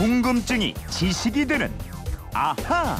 [0.00, 1.70] 궁금증이 지식이 되는
[2.32, 2.96] 아하.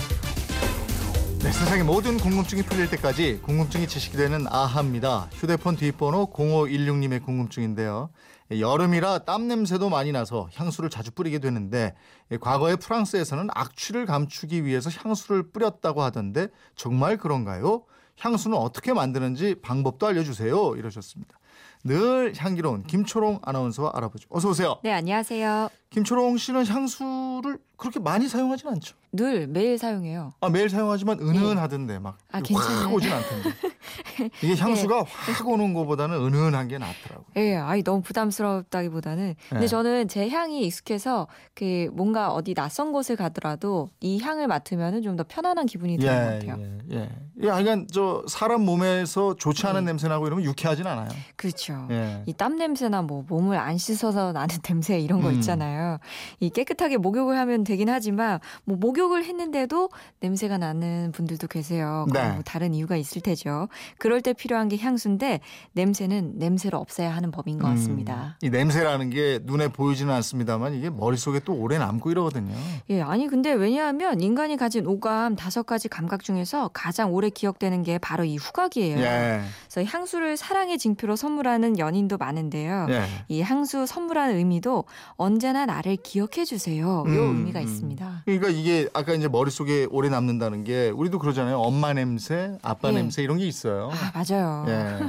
[1.38, 5.30] 네, 세상의 모든 궁금증이 풀릴 때까지 궁금증이 지식이 되는 아하입니다.
[5.32, 8.10] 휴대폰 뒷번호 0516님의 궁금증인데요.
[8.50, 11.94] 여름이라 땀 냄새도 많이 나서 향수를 자주 뿌리게 되는데
[12.38, 17.84] 과거에 프랑스에서는 악취를 감추기 위해서 향수를 뿌렸다고 하던데 정말 그런가요?
[18.18, 20.76] 향수는 어떻게 만드는지 방법도 알려주세요.
[20.76, 21.39] 이러셨습니다.
[21.82, 24.26] 늘 향기로운 김초롱 아나운서와 알아보죠.
[24.30, 24.78] 어서 오세요.
[24.82, 25.70] 네, 안녕하세요.
[25.90, 28.94] 김초롱 씨는 향수를 그렇게 많이 사용하진 않죠?
[29.12, 30.34] 늘 매일 사용해요.
[30.40, 32.94] 아 매일 사용하지만 은은하던데 막 아, 확 괜찮아요.
[32.94, 33.50] 오진 않던데.
[34.42, 37.26] 이게 향수가 확 오는 것보다는 은은한 게 낫더라고요.
[37.36, 39.66] 예, 아이 너무 부담스럽다기보다는 근데 네.
[39.68, 45.24] 저는 제 향이 익숙해서 그 뭔가 어디 낯선 곳을 가더라도 이 향을 맡으면은 좀 더
[45.28, 46.80] 편안한 기분이 드는 것 같아요.
[46.90, 47.00] 예, 예.
[47.42, 49.90] 예, 그러니까 저 사람 몸에서 좋지 않은 네.
[49.92, 51.08] 냄새 나고 이러면 유쾌하진 않아요.
[51.36, 51.86] 그렇죠.
[51.90, 52.22] 예.
[52.26, 55.34] 이땀 냄새나 뭐 몸을 안 씻어서 나는 냄새 이런 거 음.
[55.34, 55.98] 있잖아요.
[56.38, 62.06] 이 깨끗하게 목욕을 하면 되긴 하지만 뭐 목욕을 했는데도 냄새가 나는 분들도 계세요.
[62.12, 62.30] 네.
[62.32, 63.68] 뭐 다른 이유가 있을 테죠.
[63.98, 65.40] 그럴 때 필요한 게 향수인데
[65.72, 68.36] 냄새는 냄새를 없애야 하는 법인 것 같습니다.
[68.42, 72.54] 음, 이 냄새라는 게 눈에 보이지는 않습니다만 이게 머릿속에 또 오래 남고 이러거든요.
[72.90, 77.98] 예, 아니 근데 왜냐하면 인간이 가진 오감 다섯 가지 감각 중에서 가장 오래 기억되는 게
[77.98, 78.98] 바로 이 후각이에요.
[78.98, 79.40] 예.
[79.72, 82.86] 그래서 향수를 사랑의 징표로 선물하는 연인도 많은데요.
[82.90, 83.04] 예.
[83.28, 84.84] 이 향수 선물하는 의미도
[85.16, 86.86] 언제나 나를 기억해 주세요.
[86.86, 87.64] 요 음, 의미가 음.
[87.64, 88.22] 있습니다.
[88.24, 91.58] 그러니까 이게 아까 이제 머릿속에 오래 남는다는 게 우리도 그러잖아요.
[91.58, 92.92] 엄마 냄새, 아빠 예.
[92.92, 93.89] 냄새 이런 게 있어요.
[93.90, 94.64] 아, 맞아요.
[94.68, 95.00] 예.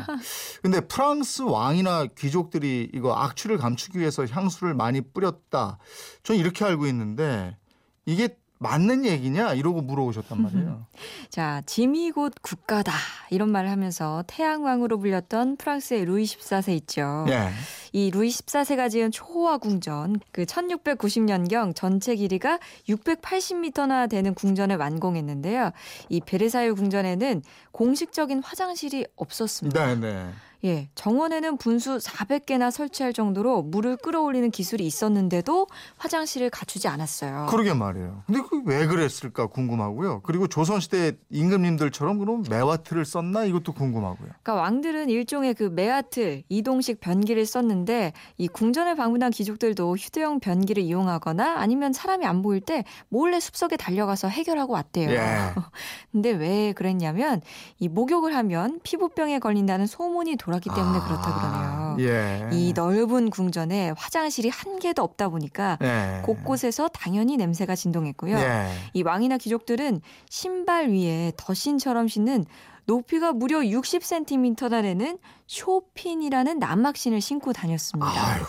[0.61, 5.77] 근데 프랑스 왕이나 귀족들이 이거 악취를 감추기 위해서 향수를 많이 뿌렸다.
[6.23, 7.57] 전 이렇게 알고 있는데
[8.05, 10.85] 이게 맞는 얘기냐 이러고 물어보셨단 말이에요.
[11.29, 12.93] 자, 짐이 곧 국가다.
[13.31, 17.25] 이런 말을 하면서 태양왕으로 불렸던 프랑스의 루이 14세 있죠.
[17.29, 17.49] 예.
[17.91, 25.71] 이 루이 14세가 지은 초호화 궁전, 그 1690년경 전체 길이가 680m나 되는 궁전을 완공했는데요.
[26.09, 29.85] 이 베르사유 궁전에는 공식적인 화장실이 없었습니다.
[29.87, 30.29] 네, 네.
[30.63, 35.67] 예, 정원에는 분수 400개나 설치할 정도로 물을 끌어올리는 기술이 있었는데도
[35.97, 37.47] 화장실을 갖추지 않았어요.
[37.49, 38.23] 그러게 말이에요.
[38.27, 40.21] 근데 그 왜 그랬을까 궁금하고요.
[40.21, 44.29] 그리고 조선시대 임금님들처럼 그럼 매화틀을 썼나 이것도 궁금하고요.
[44.43, 51.55] 그러니까 왕들은 일종의 그 메아틀 이동식 변기를 썼는데 이 궁전을 방문한 귀족들도 휴대용 변기를 이용하거나
[51.57, 55.09] 아니면 사람이 안 보일 때 몰래 숲속에 달려가서 해결하고 왔대요.
[55.11, 55.17] 예.
[56.11, 57.41] 근데 왜 그랬냐면
[57.79, 61.97] 이 목욕을 하면 피부병에 걸린다는 소문이 돌 았기 때문에 그렇다 그러네요.
[61.99, 62.49] 예.
[62.51, 66.21] 이 넓은 궁전에 화장실이 한 개도 없다 보니까 예.
[66.23, 68.37] 곳곳에서 당연히 냄새가 진동했고요.
[68.37, 68.71] 예.
[68.93, 72.45] 이 왕이나 귀족들은 신발 위에 덧신처럼 신는
[72.85, 75.17] 높이가 무려 60cm나 되는
[75.47, 78.09] 쇼핀이라는 난막신을 신고 다녔습니다.
[78.09, 78.43] 아유,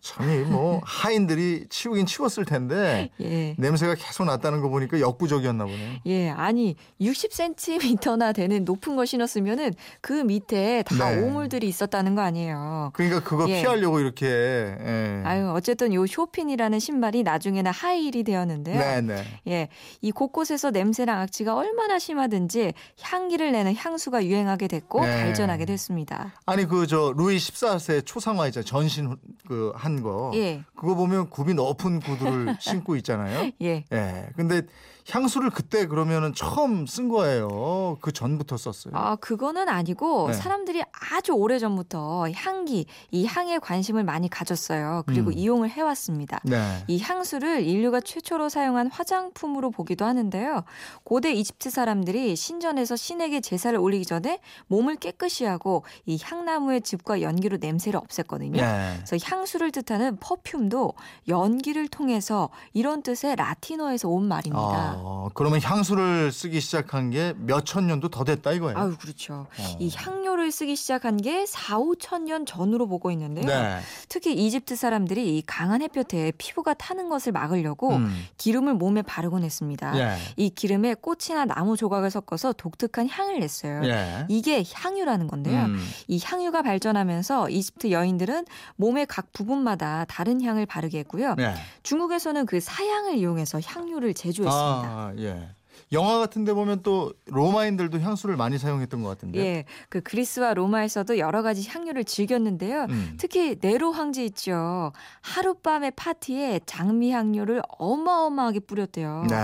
[0.00, 3.54] 참이 뭐 하인들이 치우긴 치웠을 텐데 예.
[3.58, 5.98] 냄새가 계속 났다는 거 보니까 역부족이었나 보네요.
[6.06, 11.22] 예, 아니 60cm나 되는 높은 걸 신었으면은 그 밑에 다 네.
[11.22, 12.90] 오물들이 있었다는 거 아니에요.
[12.94, 13.60] 그러니까 그거 예.
[13.60, 14.26] 피하려고 이렇게.
[14.26, 15.22] 예.
[15.24, 18.78] 아유, 어쨌든 요 쇼핀이라는 신발이 나중에는 하이힐이 되었는데요.
[18.78, 19.24] 네, 네.
[19.48, 19.68] 예,
[20.00, 25.22] 이 곳곳에서 냄새랑 악취가 얼마나 심하든지 향기를 내는 향수가 유행하게 됐고 네.
[25.22, 26.32] 발전하게 됐습니다.
[26.46, 28.64] 아니 그 저 루이 14세 초상화 있잖아요.
[28.64, 30.32] 전신 그한 거.
[30.34, 33.50] 예, 그거 보면 굽이 높은 구두를 신고 있잖아요.
[33.60, 33.84] 예.
[33.92, 34.28] 예.
[34.34, 34.62] 근데
[35.10, 37.98] 향수를 그때 그러면은 처음 쓴 거예요.
[38.00, 38.92] 그 전부터 썼어요.
[38.94, 40.32] 아, 그거는 아니고 네.
[40.34, 40.82] 사람들이
[41.12, 45.02] 아주 오래 전부터 향기, 이 향에 관심을 많이 가졌어요.
[45.06, 45.32] 그리고 음.
[45.36, 46.40] 이용을 해왔습니다.
[46.44, 46.84] 네.
[46.86, 50.64] 이 향수를 인류가 최초로 사용한 화장품으로 보기도 하는데요.
[51.02, 57.58] 고대 이집트 사람들이 신전에서 신에게 제사를 올리기 전에 몸을 깨끗이 하고 이 향나무의 즙과 연기로
[57.60, 58.58] 냄새를 없앴거든요.
[58.58, 58.94] 예.
[59.04, 60.94] 그래서 향수를 뜻하는 퍼퓸 도
[61.28, 64.94] 연기를 통해서 이런 뜻의 라틴어에서 온 말입니다.
[64.98, 68.78] 어, 그러면 향수를 쓰기 시작한 게 몇 천 년도 더 됐다 이거예요.
[68.78, 69.46] 아유, 그렇죠.
[69.58, 69.76] 어.
[69.78, 73.46] 이 향료를 쓰기 시작한 게 4, 5천 년 전으로 보고 있는데요.
[73.46, 73.80] 네.
[74.08, 78.26] 특히 이집트 사람들이 이 강한 햇볕에 피부가 타는 것을 막으려고 음.
[78.38, 79.98] 기름을 몸에 바르곤 했습니다.
[79.98, 80.16] 예.
[80.36, 83.82] 이 기름에 꽃이나 나무 조각을 섞어서 독특한 향을 냈어요.
[83.84, 84.24] 예.
[84.28, 85.64] 이게 향유라는 건데요.
[85.66, 85.78] 음.
[86.08, 88.46] 이 향유가 발전하면서 이집트 여인들은
[88.76, 91.36] 몸의 각 부분마다 다른 향을 바르게 했고요.
[91.38, 91.54] 예.
[91.82, 94.52] 중국에서는 그 사향을 이용해서 향유를 제조했습니다.
[94.52, 95.48] 아, 예.
[95.92, 99.38] 영화 같은 데 보면 또 로마인들도 향수를 많이 사용했던 것 같은데.
[99.38, 102.86] 예, 그 그리스와 로마에서도 여러 가지 향료를 즐겼는데요.
[102.90, 103.14] 음.
[103.18, 104.92] 특히 네로 황제 있죠.
[105.22, 109.26] 하룻밤의 파티에 장미 향료를 어마어마하게 뿌렸대요.
[109.28, 109.36] 네.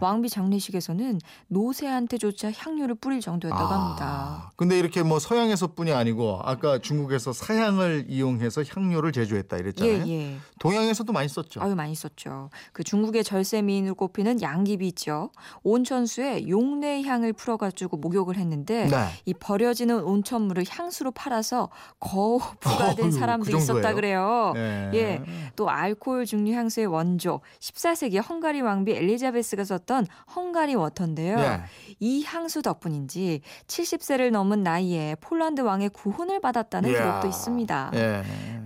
[0.00, 4.52] 왕비 장례식에서는 노새한테조차 향료를 뿌릴 정도였다고 아, 합니다.
[4.56, 10.08] 근데 이렇게 뭐 서양에서뿐이 아니고 아까 중국에서 사향을 이용해서 향료를 제조했다 예, 이랬잖아요.
[10.08, 10.36] 예.
[10.58, 11.60] 동양에서도 많이 썼죠.
[11.62, 12.50] 아유 많이 썼죠.
[12.72, 15.30] 그 중국의 절세미인으로 꼽히는 양귀비 있죠.
[15.62, 18.96] 온 천수에 용내 향을 풀어가지고 목욕을 했는데 네.
[19.24, 21.68] 이 버려지는 온천물을 향수로 팔아서
[21.98, 23.56] 거부가 된 어휴, 사람도 그?
[23.56, 24.52] 있었다 그래요.
[24.56, 24.90] 예.
[24.94, 25.22] 예.
[25.56, 30.06] 또 알코올 증류 향수의 원조 14세기 헝가리 왕비 엘리자베스가 썼던
[30.36, 31.38] 헝가리 워터인데요.
[31.38, 31.60] 예.
[31.98, 36.90] 이 향수 덕분인지 70세를 넘은 나이에 폴란드 왕의 구혼을 받았다는.
[36.90, 37.90] 기록도 있습니다.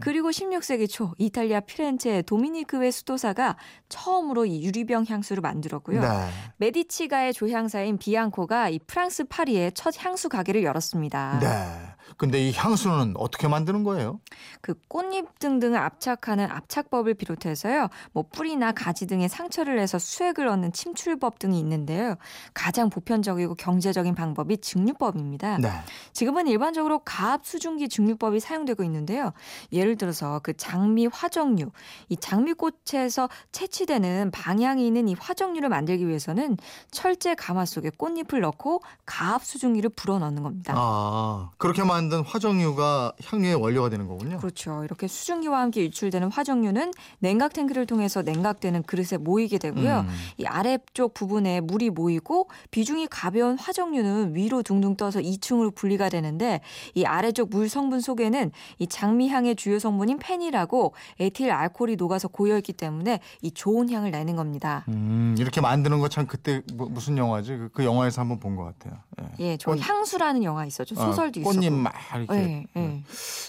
[0.05, 0.11] 예.
[0.11, 3.57] 그리고 16세기 초 이탈리아 피렌체 도미니크의 수도사가
[3.89, 6.01] 처음으로 이 유리병 향수를 만들었고요.
[6.01, 6.09] 네.
[6.59, 11.39] 메디치가의 조향사인 비앙코가 이 프랑스 파리에 첫 향수 가게를 열었습니다.
[11.41, 11.95] 네.
[12.17, 14.21] 근데 이 향수는 어떻게 만드는 거예요?
[14.61, 17.89] 그 꽃잎 등등을 압착하는 압착법을 비롯해서요.
[18.13, 22.17] 뭐 뿌리나 가지 등의 상처를 내서 수액을 얻는 침출법 등이 있는데요.
[22.53, 25.59] 가장 보편적이고 경제적인 방법이 증류법입니다.
[25.59, 25.71] 네.
[26.13, 29.33] 지금은 일반적으로 가압 수증기 증류법이 사용되고 있는데요.
[29.73, 31.71] 예를 들어서 그 장미 화정류,
[32.09, 36.57] 이 장미꽃에서 채취되는 방향이 있는 이 화정류를 만들기 위해서는
[36.91, 40.75] 철제 가마 속에 꽃잎을 넣고 가압 수증기를 불어 넣는 겁니다.
[40.77, 44.39] 아, 그렇게 만든 화정유가 향료의 원료가 되는 거군요.
[44.39, 44.85] 그렇죠.
[44.85, 50.01] 이렇게 수증기와 함께 유출되는 화정류는 냉각 탱크를 통해서 냉각되는 그릇에 모이게 되고요.
[50.01, 50.09] 음.
[50.39, 56.61] 이 아래쪽 부분에 물이 모이고 비중이 가벼운 화정류는 위로 둥둥 떠서 2층으로 분리가 되는데
[56.95, 62.73] 이 아래쪽 물 성분 속에는 이 장미향의 주요 성분인 페닐하고 에틸 알코올이 녹아서 고여 있기
[62.73, 64.85] 때문에 이 좋은 향을 내는 겁니다.
[64.89, 67.57] 음, 이렇게 만드는 거 참 그때 뭐, 무슨 영화지?
[67.57, 68.99] 그, 그 영화에서 한번 본 것 같아요.
[69.21, 69.27] 예.
[69.41, 70.95] 예, 저 꽃- 향수라는 영화 있었죠.
[70.95, 71.55] 소설도 어, 있었고.
[71.61, 72.35] 꽃잎 막 이렇게.
[72.35, 73.03] 예, 예.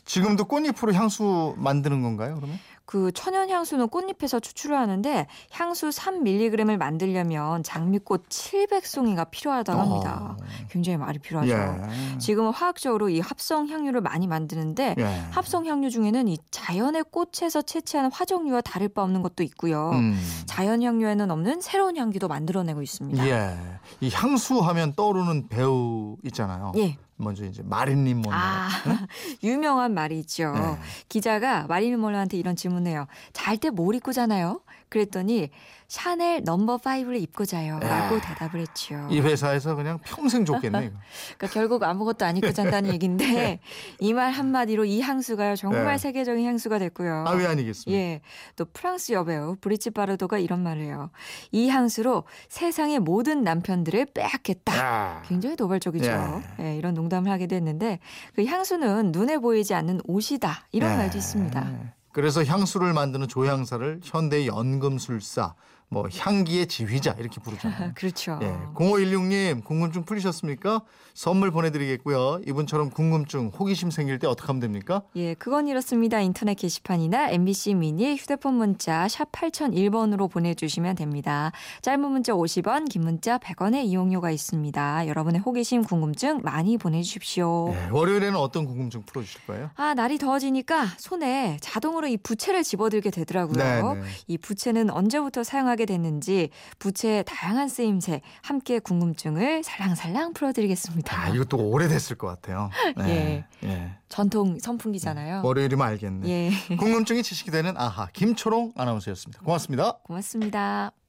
[0.05, 2.35] 지금도 꽃잎으로 향수 만드는 건가요?
[2.35, 2.57] 그러면?
[2.85, 10.37] 그 천연 향수는 꽃잎에서 추출을 하는데 향수 3mg을 만들려면 장미꽃 700송이가 필요하다고 합니다.
[10.39, 10.45] 어.
[10.69, 11.51] 굉장히 많이 필요하죠.
[11.51, 12.17] 예.
[12.19, 15.03] 지금은 화학적으로 이 합성 향료를 많이 만드는데 예.
[15.31, 19.89] 합성 향료 중에는 이 자연의 꽃에서 채취하는 화정류와 다를 바 없는 것도 있고요.
[19.91, 20.19] 음.
[20.45, 23.27] 자연 향료에는 없는 새로운 향기도 만들어내고 있습니다.
[23.27, 23.57] 예.
[24.01, 26.71] 이 향수 하면 떠오르는 배우 있잖아요.
[26.77, 26.97] 예.
[27.17, 28.35] 먼저 이제 마린린 몬로.
[28.35, 28.67] 아,
[29.43, 30.51] 유명한 말이 있죠.
[30.51, 30.77] 네.
[31.07, 33.07] 기자가 마릴린 몰로한테 이런 질문 해요.
[33.33, 34.61] 잘 때 뭘 입고 자나요?
[34.89, 35.49] 그랬더니
[35.87, 37.79] 샤넬 넘버 5를 입고 자요.
[37.79, 38.21] 라고 야.
[38.21, 39.07] 대답을 했죠.
[39.09, 40.91] 이 회사에서 그냥 평생 줬겠네.
[41.37, 43.59] 그러니까 결국 아무것도 안 입고 잔다는 얘기인데
[43.99, 45.55] 이 말 한마디로 이 향수가요.
[45.55, 45.97] 정말 네.
[45.97, 47.25] 세계적인 향수가 됐고요.
[47.27, 47.99] 아, 왜 아니겠습니까?
[47.99, 48.21] 예.
[48.55, 51.09] 또 프랑스 여배우 브리치 바르도가 이런 말을 해요.
[51.51, 54.77] 이 향수로 세상의 모든 남편들을 빼앗겠다.
[54.77, 55.21] 야.
[55.27, 56.41] 굉장히 도발적이죠.
[56.61, 57.99] 예, 이런 농담을 하게 됐는데
[58.35, 60.67] 그 향수는 눈에 보이지 않는 옷이다.
[60.71, 60.97] 이런 네.
[60.97, 61.94] 말도 있습니다.
[62.15, 65.53] 그래서 향수를 만드는 조향사를 현대 연금술사,
[65.89, 67.91] 뭐 향기의 지휘자 이렇게 부르잖아요.
[67.95, 68.39] 그렇죠.
[68.41, 70.81] 예, 0516님 궁금증 풀리셨습니까?
[71.13, 72.41] 선물 보내드리겠고요.
[72.45, 75.03] 이분처럼 궁금증, 호기심 생길 때 어떻게 하면 됩니까?
[75.15, 76.19] 예, 그건 이렇습니다.
[76.19, 81.51] 인터넷 게시판이나 MBC 미니 휴대폰 문자 샵 8001번으로 보내주시면 됩니다.
[81.81, 85.07] 짧은 문자 50원, 긴 문자 100원의 이용료가 있습니다.
[85.07, 87.73] 여러분의 호기심, 궁금증 많이 보내주십시오.
[87.73, 89.69] 예, 월요일에는 어떤 궁금증 풀어주실 거예요?
[89.75, 93.93] 아, 날이 더워지니까 손에 자동으로 이 부채를 집어들게 되더라고요.
[93.93, 94.07] 네, 네.
[94.27, 96.49] 이 부채는 언제부터 사용하 게 됐는지
[96.79, 101.21] 부채의 다양한 쓰임새 함께 궁금증을 살랑살랑 풀어드리겠습니다.
[101.21, 102.69] 아, 이것도 오래됐을 것 같아요.
[102.97, 103.45] 네.
[103.63, 103.91] 예.
[104.09, 105.41] 전통 선풍기잖아요.
[105.43, 106.29] 월요일이면 알겠네.
[106.29, 109.41] 예, 궁금증이 지식이 되는 아하 김초롱 아나운서였습니다.
[109.41, 109.97] 고맙습니다.
[110.03, 111.04] 고맙습니다.